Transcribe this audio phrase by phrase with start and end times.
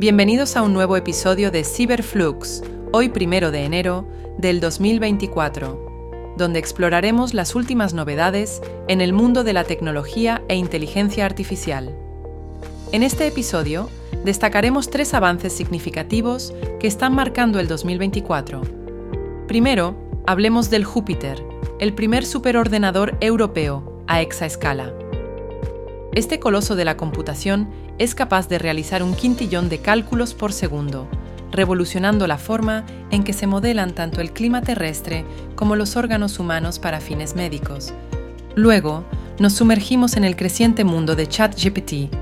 [0.00, 7.34] Bienvenidos a un nuevo episodio de Cyberflux, hoy primero de enero del 2024, donde exploraremos
[7.34, 11.94] las últimas novedades en el mundo de la tecnología e inteligencia artificial.
[12.92, 13.90] En este episodio
[14.24, 18.62] destacaremos tres avances significativos que están marcando el 2024.
[19.48, 19.96] Primero,
[20.26, 21.44] hablemos del Júpiter,
[21.78, 24.94] el primer superordenador europeo a exaescala.
[26.14, 27.68] Este coloso de la computación
[27.98, 31.08] es capaz de realizar un quintillón de cálculos por segundo,
[31.52, 35.24] revolucionando la forma en que se modelan tanto el clima terrestre
[35.54, 37.92] como los órganos humanos para fines médicos.
[38.56, 39.04] Luego,
[39.38, 42.12] nos sumergimos en el creciente mundo de ChatGPT.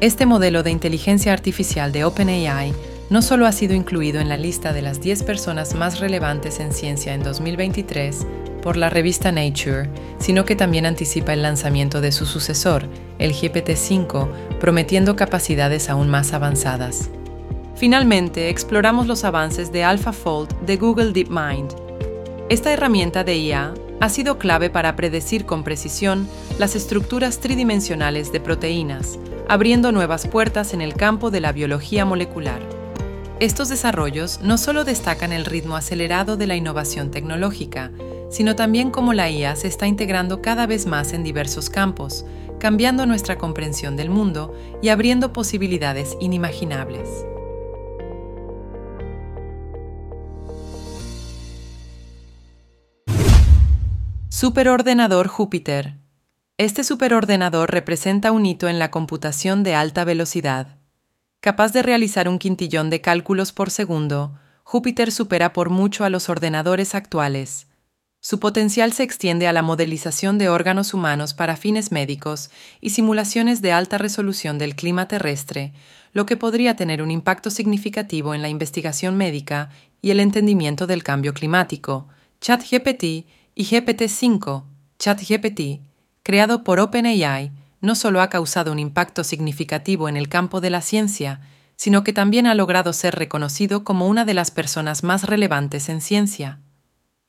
[0.00, 2.72] Este modelo de inteligencia artificial de OpenAI
[3.10, 6.72] no solo ha sido incluido en la lista de las 10 personas más relevantes en
[6.72, 8.26] ciencia en 2023,
[8.68, 12.84] por la revista Nature, sino que también anticipa el lanzamiento de su sucesor,
[13.18, 14.28] el GPT-5,
[14.60, 17.08] prometiendo capacidades aún más avanzadas.
[17.76, 21.72] Finalmente, exploramos los avances de AlphaFold de Google DeepMind.
[22.50, 28.40] Esta herramienta de IA ha sido clave para predecir con precisión las estructuras tridimensionales de
[28.40, 32.60] proteínas, abriendo nuevas puertas en el campo de la biología molecular.
[33.40, 37.92] Estos desarrollos no solo destacan el ritmo acelerado de la innovación tecnológica,
[38.28, 42.24] sino también cómo la IA se está integrando cada vez más en diversos campos,
[42.58, 47.08] cambiando nuestra comprensión del mundo y abriendo posibilidades inimaginables.
[54.28, 55.96] Superordenador Júpiter.
[56.58, 60.78] Este superordenador representa un hito en la computación de alta velocidad.
[61.40, 66.28] Capaz de realizar un quintillón de cálculos por segundo, Júpiter supera por mucho a los
[66.28, 67.66] ordenadores actuales,
[68.20, 73.62] su potencial se extiende a la modelización de órganos humanos para fines médicos y simulaciones
[73.62, 75.72] de alta resolución del clima terrestre,
[76.12, 79.70] lo que podría tener un impacto significativo en la investigación médica
[80.02, 82.08] y el entendimiento del cambio climático.
[82.40, 83.04] ChatGPT
[83.54, 84.64] y GPT-5,
[84.98, 85.80] ChatGPT,
[86.24, 90.80] creado por OpenAI, no solo ha causado un impacto significativo en el campo de la
[90.80, 91.40] ciencia,
[91.76, 96.00] sino que también ha logrado ser reconocido como una de las personas más relevantes en
[96.00, 96.60] ciencia.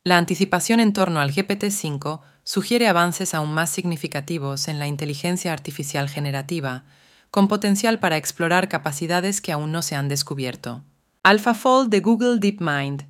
[0.09, 6.09] La anticipación en torno al GPT-5 sugiere avances aún más significativos en la inteligencia artificial
[6.09, 6.83] generativa,
[7.29, 10.83] con potencial para explorar capacidades que aún no se han descubierto.
[11.21, 13.05] AlphaFold de Google DeepMind.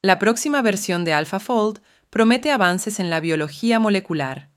[0.00, 4.48] La próxima versión de AlphaFold promete avances en la biología molecular.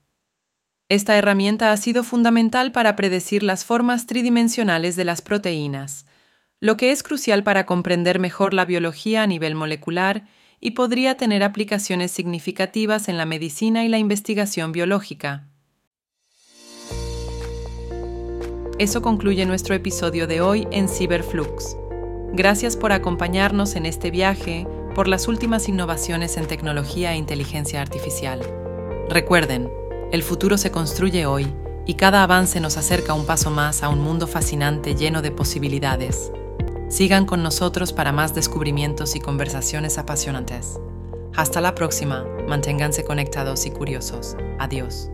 [0.88, 6.06] Esta herramienta ha sido fundamental para predecir las formas tridimensionales de las proteínas,
[6.62, 10.24] lo que es crucial para comprender mejor la biología a nivel molecular
[10.62, 15.48] y podría tener aplicaciones significativas en la medicina y la investigación biológica.
[18.78, 21.76] Eso concluye nuestro episodio de hoy en Cyberflux.
[22.34, 28.42] Gracias por acompañarnos en este viaje por las últimas innovaciones en tecnología e inteligencia artificial.
[29.10, 29.70] Recuerden,
[30.12, 31.54] el futuro se construye hoy
[31.86, 36.32] y cada avance nos acerca un paso más a un mundo fascinante lleno de posibilidades.
[36.92, 40.78] Sigan con nosotros para más descubrimientos y conversaciones apasionantes.
[41.38, 44.36] Hasta la próxima, manténganse conectados y curiosos.
[44.60, 45.10] Adiós.